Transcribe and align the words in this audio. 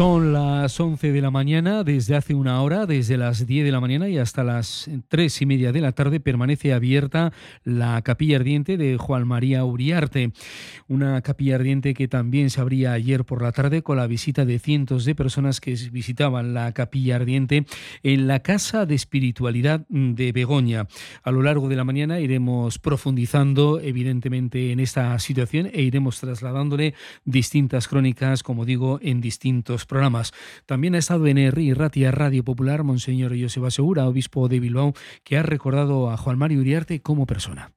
Son 0.00 0.32
las 0.32 0.80
11 0.80 1.12
de 1.12 1.20
la 1.20 1.30
mañana, 1.30 1.84
desde 1.84 2.16
hace 2.16 2.34
una 2.34 2.62
hora, 2.62 2.86
desde 2.86 3.18
las 3.18 3.46
10 3.46 3.66
de 3.66 3.70
la 3.70 3.80
mañana 3.80 4.08
y 4.08 4.16
hasta 4.16 4.42
las 4.42 4.88
3 5.08 5.42
y 5.42 5.44
media 5.44 5.72
de 5.72 5.82
la 5.82 5.92
tarde 5.92 6.20
permanece 6.20 6.72
abierta 6.72 7.34
la 7.64 8.00
capilla 8.00 8.36
ardiente 8.36 8.78
de 8.78 8.96
Juan 8.96 9.28
María 9.28 9.62
Uriarte. 9.62 10.32
Una 10.88 11.20
capilla 11.20 11.56
ardiente 11.56 11.92
que 11.92 12.08
también 12.08 12.48
se 12.48 12.62
abría 12.62 12.94
ayer 12.94 13.26
por 13.26 13.42
la 13.42 13.52
tarde 13.52 13.82
con 13.82 13.98
la 13.98 14.06
visita 14.06 14.46
de 14.46 14.58
cientos 14.58 15.04
de 15.04 15.14
personas 15.14 15.60
que 15.60 15.74
visitaban 15.92 16.54
la 16.54 16.72
capilla 16.72 17.16
ardiente 17.16 17.66
en 18.02 18.26
la 18.26 18.40
Casa 18.40 18.86
de 18.86 18.94
Espiritualidad 18.94 19.84
de 19.90 20.32
Begoña. 20.32 20.88
A 21.22 21.30
lo 21.30 21.42
largo 21.42 21.68
de 21.68 21.76
la 21.76 21.84
mañana 21.84 22.20
iremos 22.20 22.78
profundizando 22.78 23.78
evidentemente 23.78 24.72
en 24.72 24.80
esta 24.80 25.18
situación 25.18 25.68
e 25.70 25.82
iremos 25.82 26.20
trasladándole 26.20 26.94
distintas 27.26 27.86
crónicas, 27.86 28.42
como 28.42 28.64
digo, 28.64 28.98
en 29.02 29.20
distintos 29.20 29.89
programas. 29.90 30.32
También 30.64 30.94
ha 30.94 30.98
estado 30.98 31.26
en 31.26 31.36
y 31.38 31.74
Ratia 31.74 32.10
Radio 32.12 32.44
Popular 32.44 32.84
Monseñor 32.84 33.32
Joseba 33.38 33.70
Segura, 33.70 34.06
obispo 34.06 34.48
de 34.48 34.60
Bilbao, 34.60 34.94
que 35.24 35.36
ha 35.36 35.42
recordado 35.42 36.10
a 36.10 36.16
Juan 36.16 36.38
Mario 36.38 36.60
Uriarte 36.60 37.00
como 37.00 37.26
persona. 37.26 37.72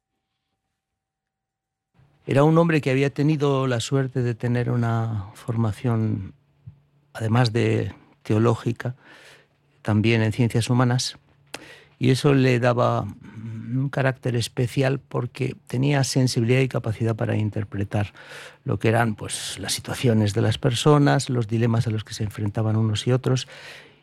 Era 2.26 2.44
un 2.44 2.58
hombre 2.58 2.80
que 2.80 2.92
había 2.92 3.10
tenido 3.10 3.68
la 3.68 3.82
suerte 3.82 4.22
de 4.22 4.36
tener 4.36 4.70
una 4.70 5.26
formación, 5.34 6.34
además 7.12 7.52
de 7.52 7.94
teológica, 8.22 8.96
también 9.82 10.22
en 10.22 10.32
ciencias 10.32 10.70
humanas, 10.70 11.18
y 12.00 12.12
eso 12.12 12.34
le 12.34 12.60
daba 12.60 13.06
un 13.78 13.90
carácter 13.90 14.36
especial 14.36 15.00
porque 15.00 15.56
tenía 15.68 16.04
sensibilidad 16.04 16.62
y 16.62 16.68
capacidad 16.68 17.16
para 17.16 17.36
interpretar 17.36 18.14
lo 18.64 18.80
que 18.80 18.90
eran 18.90 19.16
pues, 19.16 19.58
las 19.60 19.74
situaciones 19.74 20.34
de 20.34 20.42
las 20.42 20.58
personas, 20.58 21.30
los 21.30 21.48
dilemas 21.48 21.88
a 21.88 21.92
los 21.92 22.04
que 22.04 22.14
se 22.14 22.24
enfrentaban 22.24 22.76
unos 22.76 23.08
y 23.08 23.12
otros, 23.12 23.48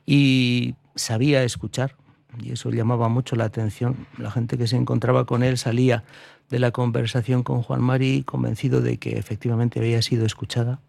y 0.06 0.74
sabía 0.94 1.42
escuchar, 1.44 1.96
y 2.42 2.52
eso 2.52 2.70
llamaba 2.70 3.08
mucho 3.08 3.36
la 3.36 3.44
atención. 3.44 4.06
La 4.18 4.30
gente 4.30 4.56
que 4.56 4.66
se 4.66 4.76
encontraba 4.76 5.24
con 5.24 5.42
él 5.42 5.58
salía 5.58 6.04
de 6.48 6.58
la 6.58 6.70
conversación 6.70 7.42
con 7.42 7.62
Juan 7.62 7.82
Mari 7.82 8.22
convencido 8.24 8.80
de 8.80 8.98
que 8.98 9.18
efectivamente 9.18 9.78
había 9.78 10.02
sido 10.02 10.26
escuchada. 10.26 10.80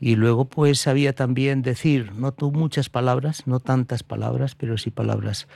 Y 0.00 0.16
luego 0.16 0.46
pues 0.46 0.80
sabía 0.80 1.14
también 1.14 1.62
decir, 1.62 2.12
no 2.14 2.32
tú 2.32 2.52
muchas 2.52 2.88
palabras, 2.90 3.46
no 3.46 3.60
tantas 3.60 4.02
palabras, 4.02 4.54
pero 4.54 4.76
sí 4.76 4.90
palabras 4.90 5.46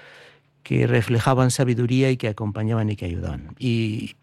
que 0.62 0.86
reflejaban 0.86 1.50
sabiduría 1.50 2.10
y 2.10 2.16
que 2.16 2.28
acompañaban 2.28 2.90
y 2.90 2.96
que 2.96 3.06
ayudaban. 3.06 3.54
Y 3.58 4.16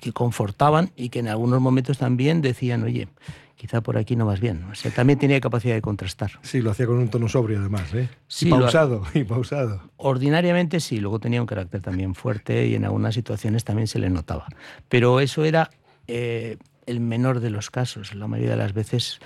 que 0.00 0.12
confortaban 0.12 0.90
y 0.96 1.08
que 1.08 1.20
en 1.20 1.28
algunos 1.28 1.60
momentos 1.60 1.98
también 1.98 2.42
decían, 2.42 2.82
oye, 2.82 3.08
quizá 3.56 3.80
por 3.80 3.96
aquí 3.96 4.16
no 4.16 4.26
vas 4.26 4.40
bien. 4.40 4.64
O 4.70 4.74
sea, 4.74 4.90
también 4.90 5.18
tenía 5.18 5.40
capacidad 5.40 5.74
de 5.74 5.82
contrastar. 5.82 6.32
Sí, 6.42 6.60
lo 6.60 6.72
hacía 6.72 6.86
con 6.86 6.98
un 6.98 7.08
tono 7.08 7.28
sobrio 7.28 7.60
además, 7.60 7.94
¿eh? 7.94 8.08
Sí, 8.26 8.48
y 8.48 8.50
pausado, 8.50 9.04
y 9.14 9.24
pausado. 9.24 9.82
Ordinariamente 9.96 10.80
sí, 10.80 10.98
luego 10.98 11.20
tenía 11.20 11.40
un 11.40 11.46
carácter 11.46 11.80
también 11.80 12.14
fuerte 12.14 12.66
y 12.66 12.74
en 12.74 12.84
algunas 12.84 13.14
situaciones 13.14 13.64
también 13.64 13.86
se 13.86 13.98
le 13.98 14.10
notaba. 14.10 14.46
Pero 14.88 15.20
eso 15.20 15.44
era 15.44 15.70
eh, 16.06 16.56
el 16.86 17.00
menor 17.00 17.40
de 17.40 17.50
los 17.50 17.70
casos. 17.70 18.14
La 18.14 18.26
mayoría 18.26 18.52
de 18.52 18.56
las 18.56 18.72
veces 18.72 19.20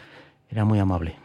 era 0.50 0.64
muy 0.64 0.78
amable. 0.78 1.16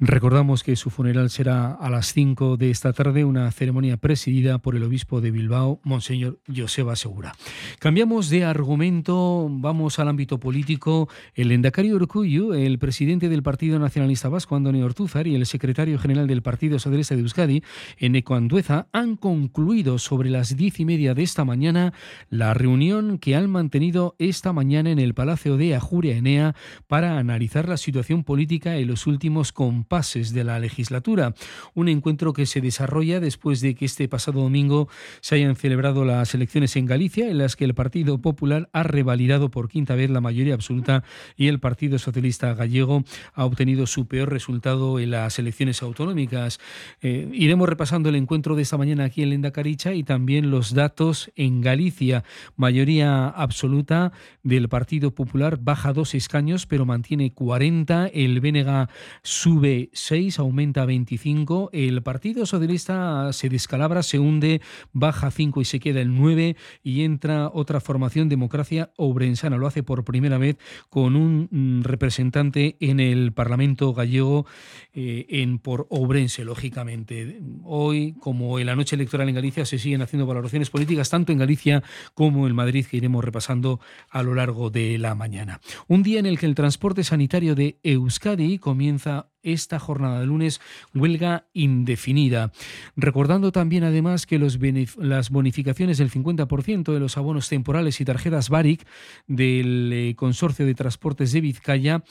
Recordamos 0.00 0.62
que 0.62 0.76
su 0.76 0.90
funeral 0.90 1.28
será 1.30 1.72
a 1.72 1.90
las 1.90 2.12
5 2.12 2.56
de 2.56 2.70
esta 2.70 2.92
tarde, 2.92 3.24
una 3.24 3.50
ceremonia 3.50 3.96
presidida 3.96 4.58
por 4.58 4.76
el 4.76 4.84
obispo 4.84 5.20
de 5.20 5.32
Bilbao, 5.32 5.80
Monseñor 5.82 6.38
Joseba 6.54 6.94
Segura. 6.94 7.34
Cambiamos 7.80 8.30
de 8.30 8.44
argumento, 8.44 9.48
vamos 9.50 9.98
al 9.98 10.08
ámbito 10.08 10.38
político. 10.38 11.08
El 11.34 11.50
endacario 11.50 11.96
Urcuyu, 11.96 12.52
el 12.54 12.78
presidente 12.78 13.28
del 13.28 13.42
Partido 13.42 13.78
Nacionalista 13.80 14.28
Vasco, 14.28 14.54
Antonio 14.54 14.84
Ortúzar, 14.86 15.26
y 15.26 15.34
el 15.34 15.46
secretario 15.46 15.98
general 15.98 16.28
del 16.28 16.42
Partido 16.42 16.78
Socialista 16.78 17.16
de 17.16 17.22
Euskadi, 17.22 17.62
Eneco 17.98 18.36
Andueza, 18.36 18.86
han 18.92 19.16
concluido 19.16 19.98
sobre 19.98 20.30
las 20.30 20.56
diez 20.56 20.78
y 20.78 20.84
media 20.84 21.14
de 21.14 21.24
esta 21.24 21.44
mañana 21.44 21.92
la 22.30 22.54
reunión 22.54 23.18
que 23.18 23.34
han 23.34 23.50
mantenido 23.50 24.14
esta 24.18 24.52
mañana 24.52 24.90
en 24.90 25.00
el 25.00 25.14
Palacio 25.14 25.56
de 25.56 25.74
Ajuria 25.74 26.16
Enea 26.16 26.54
para 26.86 27.18
analizar 27.18 27.68
la 27.68 27.76
situación 27.76 28.22
política 28.22 28.76
en 28.76 28.86
los 28.86 29.06
últimos 29.06 29.47
compases 29.52 30.32
de 30.32 30.44
la 30.44 30.58
legislatura. 30.58 31.34
Un 31.74 31.88
encuentro 31.88 32.32
que 32.32 32.46
se 32.46 32.60
desarrolla 32.60 33.20
después 33.20 33.60
de 33.60 33.74
que 33.74 33.84
este 33.84 34.08
pasado 34.08 34.42
domingo 34.42 34.88
se 35.20 35.36
hayan 35.36 35.56
celebrado 35.56 36.04
las 36.04 36.34
elecciones 36.34 36.76
en 36.76 36.86
Galicia, 36.86 37.28
en 37.28 37.38
las 37.38 37.56
que 37.56 37.64
el 37.64 37.74
Partido 37.74 38.18
Popular 38.18 38.68
ha 38.72 38.82
revalidado 38.82 39.50
por 39.50 39.68
quinta 39.68 39.94
vez 39.94 40.10
la 40.10 40.20
mayoría 40.20 40.54
absoluta 40.54 41.04
y 41.36 41.48
el 41.48 41.60
Partido 41.60 41.98
Socialista 41.98 42.54
Gallego 42.54 43.04
ha 43.34 43.44
obtenido 43.44 43.86
su 43.86 44.06
peor 44.06 44.30
resultado 44.30 44.98
en 44.98 45.10
las 45.10 45.38
elecciones 45.38 45.82
autonómicas. 45.82 46.60
Eh, 47.00 47.28
iremos 47.32 47.68
repasando 47.68 48.08
el 48.08 48.16
encuentro 48.16 48.56
de 48.56 48.62
esta 48.62 48.76
mañana 48.76 49.04
aquí 49.04 49.22
en 49.22 49.30
Lenda 49.30 49.50
Caricha 49.50 49.94
y 49.94 50.04
también 50.04 50.50
los 50.50 50.74
datos 50.74 51.30
en 51.36 51.60
Galicia. 51.60 52.24
Mayoría 52.56 53.28
absoluta 53.28 54.12
del 54.42 54.68
Partido 54.68 55.14
Popular 55.14 55.58
baja 55.60 55.92
dos 55.92 56.14
escaños, 56.14 56.66
pero 56.66 56.86
mantiene 56.86 57.32
40. 57.32 58.08
El 58.08 58.40
Bénega 58.40 58.88
sube 59.38 59.88
6, 59.92 60.40
aumenta 60.40 60.84
25. 60.84 61.70
El 61.72 62.02
Partido 62.02 62.44
Socialista 62.44 63.32
se 63.32 63.48
descalabra, 63.48 64.02
se 64.02 64.18
hunde, 64.18 64.60
baja 64.92 65.30
5 65.30 65.60
y 65.60 65.64
se 65.64 65.78
queda 65.78 66.00
el 66.00 66.16
9. 66.16 66.56
Y 66.82 67.02
entra 67.04 67.48
otra 67.54 67.80
formación, 67.80 68.28
Democracia 68.28 68.90
Obrensana. 68.96 69.56
Lo 69.56 69.68
hace 69.68 69.84
por 69.84 70.04
primera 70.04 70.38
vez 70.38 70.56
con 70.90 71.14
un 71.14 71.48
mm, 71.52 71.82
representante 71.84 72.76
en 72.80 72.98
el 72.98 73.32
Parlamento 73.32 73.94
gallego 73.94 74.44
eh, 74.92 75.26
en 75.28 75.60
por 75.60 75.86
Obrense, 75.88 76.44
lógicamente. 76.44 77.40
Hoy, 77.62 78.14
como 78.18 78.58
en 78.58 78.66
la 78.66 78.74
noche 78.74 78.96
electoral 78.96 79.28
en 79.28 79.36
Galicia, 79.36 79.64
se 79.64 79.78
siguen 79.78 80.02
haciendo 80.02 80.26
valoraciones 80.26 80.70
políticas, 80.70 81.10
tanto 81.10 81.30
en 81.30 81.38
Galicia 81.38 81.84
como 82.14 82.48
en 82.48 82.56
Madrid, 82.56 82.86
que 82.86 82.96
iremos 82.96 83.24
repasando 83.24 83.78
a 84.10 84.24
lo 84.24 84.34
largo 84.34 84.70
de 84.70 84.98
la 84.98 85.14
mañana. 85.14 85.60
Un 85.86 86.02
día 86.02 86.18
en 86.18 86.26
el 86.26 86.40
que 86.40 86.46
el 86.46 86.56
transporte 86.56 87.04
sanitario 87.04 87.54
de 87.54 87.78
Euskadi 87.84 88.58
comienza 88.58 89.27
esta 89.52 89.78
jornada 89.78 90.20
de 90.20 90.26
lunes 90.26 90.60
huelga 90.94 91.46
indefinida. 91.52 92.52
Recordando 92.96 93.52
también 93.52 93.84
además 93.84 94.26
que 94.26 94.38
los 94.38 94.58
las 94.98 95.30
bonificaciones 95.30 95.98
del 95.98 96.10
50% 96.10 96.92
de 96.92 97.00
los 97.00 97.16
abonos 97.16 97.48
temporales 97.48 98.00
y 98.00 98.04
tarjetas 98.04 98.48
BARIC 98.48 98.86
del 99.26 99.90
eh, 99.92 100.14
Consorcio 100.16 100.66
de 100.66 100.74
Transportes 100.74 101.32
de 101.32 101.40
Vizcaya 101.40 102.02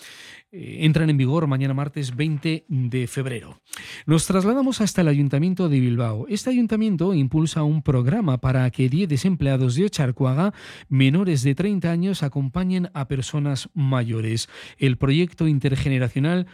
eh, 0.50 0.86
entran 0.86 1.09
en 1.09 1.18
vigor 1.18 1.46
mañana 1.48 1.74
martes 1.74 2.16
20 2.16 2.66
de 2.70 3.08
febrero. 3.08 3.59
Nos 4.06 4.25
trasladamos 4.25 4.80
hasta 4.80 5.02
el 5.02 5.09
Ayuntamiento 5.09 5.68
de 5.68 5.81
Bilbao. 5.81 6.25
Este 6.30 6.50
ayuntamiento 6.50 7.14
impulsa 7.14 7.64
un 7.64 7.81
programa 7.81 8.38
para 8.38 8.69
que 8.72 8.88
10 8.88 9.09
desempleados 9.09 9.75
de 9.75 9.86
Ocharcuaga 9.86 10.54
menores 10.88 11.44
de 11.44 11.54
30 11.54 11.92
años 11.92 12.24
acompañen 12.24 12.90
a 12.94 13.09
personas 13.09 13.69
mayores. 13.74 14.48
El 14.78 14.98
proyecto 14.98 15.48
intergeneracional 15.48 16.48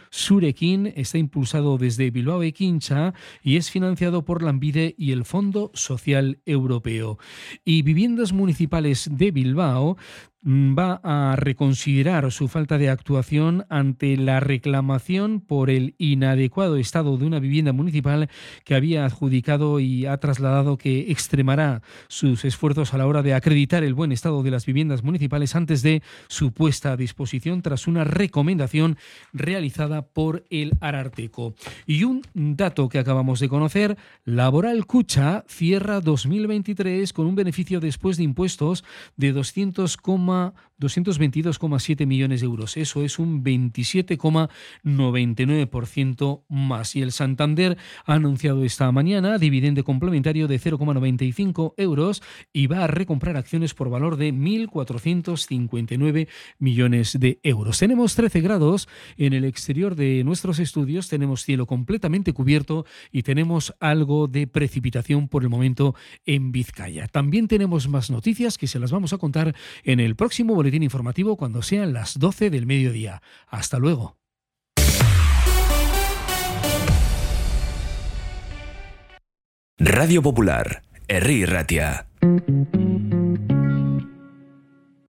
Está 0.74 1.18
impulsado 1.18 1.78
desde 1.78 2.10
Bilbao 2.10 2.42
e 2.42 2.52
Quincha 2.52 3.14
y 3.42 3.56
es 3.56 3.70
financiado 3.70 4.24
por 4.24 4.42
Lambide 4.42 4.94
y 4.98 5.12
el 5.12 5.24
Fondo 5.24 5.70
Social 5.74 6.40
Europeo. 6.44 7.18
Y 7.64 7.82
Viviendas 7.82 8.32
Municipales 8.32 9.08
de 9.10 9.30
Bilbao 9.30 9.96
va 10.44 11.00
a 11.02 11.36
reconsiderar 11.36 12.30
su 12.30 12.48
falta 12.48 12.76
de 12.76 12.90
actuación 12.90 13.64
ante 13.70 14.16
la 14.16 14.40
reclamación 14.40 15.40
por 15.40 15.70
el 15.70 15.94
inadecuado 15.98 16.76
estado 16.76 17.16
de 17.16 17.26
una 17.26 17.38
vivienda 17.38 17.72
municipal 17.72 18.28
que 18.64 18.74
había 18.74 19.04
adjudicado 19.04 19.80
y 19.80 20.06
ha 20.06 20.18
trasladado 20.18 20.76
que 20.76 21.10
extremará 21.10 21.82
sus 22.08 22.44
esfuerzos 22.44 22.92
a 22.92 22.98
la 22.98 23.06
hora 23.06 23.22
de 23.22 23.34
acreditar 23.34 23.84
el 23.84 23.94
buen 23.94 24.12
estado 24.12 24.42
de 24.42 24.50
las 24.50 24.66
viviendas 24.66 25.02
municipales 25.02 25.54
antes 25.56 25.82
de 25.82 26.02
su 26.28 26.52
puesta 26.52 26.92
a 26.92 26.96
disposición 26.96 27.62
tras 27.62 27.86
una 27.86 28.04
recomendación 28.04 28.98
realizada 29.32 30.02
por 30.02 30.44
el 30.50 30.72
Ararteco. 30.80 31.54
Y 31.86 32.04
un 32.04 32.22
dato 32.34 32.88
que 32.88 32.98
acabamos 32.98 33.40
de 33.40 33.48
conocer, 33.48 33.96
Laboral 34.24 34.86
Cucha 34.86 35.44
cierra 35.48 36.00
2023 36.00 37.12
con 37.12 37.26
un 37.26 37.34
beneficio 37.34 37.80
después 37.80 38.16
de 38.16 38.24
impuestos 38.24 38.84
de 39.16 39.32
200, 39.32 39.96
besoin 40.34 40.52
222,7 40.80 42.06
millones 42.06 42.40
de 42.40 42.46
euros. 42.46 42.76
Eso 42.76 43.02
es 43.02 43.18
un 43.18 43.42
27,99% 43.44 46.44
más. 46.48 46.96
Y 46.96 47.02
el 47.02 47.12
Santander 47.12 47.76
ha 48.04 48.14
anunciado 48.14 48.64
esta 48.64 48.90
mañana 48.92 49.38
dividendo 49.38 49.84
complementario 49.84 50.48
de 50.48 50.60
0,95 50.60 51.74
euros 51.76 52.22
y 52.52 52.66
va 52.66 52.84
a 52.84 52.86
recomprar 52.86 53.36
acciones 53.36 53.74
por 53.74 53.90
valor 53.90 54.16
de 54.16 54.32
1.459 54.32 56.28
millones 56.58 57.18
de 57.18 57.38
euros. 57.42 57.78
Tenemos 57.78 58.14
13 58.14 58.40
grados 58.40 58.88
en 59.16 59.32
el 59.32 59.44
exterior 59.44 59.94
de 59.94 60.24
nuestros 60.24 60.58
estudios, 60.58 61.08
tenemos 61.08 61.42
cielo 61.42 61.66
completamente 61.66 62.32
cubierto 62.32 62.86
y 63.12 63.22
tenemos 63.22 63.74
algo 63.80 64.26
de 64.26 64.46
precipitación 64.46 65.28
por 65.28 65.42
el 65.42 65.48
momento 65.48 65.94
en 66.24 66.52
Vizcaya. 66.52 67.08
También 67.08 67.48
tenemos 67.48 67.88
más 67.88 68.10
noticias 68.10 68.58
que 68.58 68.66
se 68.66 68.78
las 68.78 68.92
vamos 68.92 69.12
a 69.12 69.18
contar 69.18 69.54
en 69.84 70.00
el 70.00 70.16
próximo 70.16 70.54
boletín 70.64 70.82
informativo 70.82 71.36
cuando 71.36 71.60
sean 71.60 71.92
las 71.92 72.18
12 72.18 72.48
del 72.48 72.64
mediodía. 72.64 73.20
Hasta 73.48 73.78
luego. 73.78 74.16
Radio 79.78 80.22
Popular, 80.22 80.82
Erri 81.06 81.44
Ratia. 81.44 82.06